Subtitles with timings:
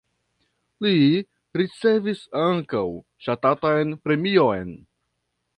[0.85, 0.93] Li
[1.61, 2.83] ricevis ankaŭ
[3.27, 4.77] ŝtatan premion.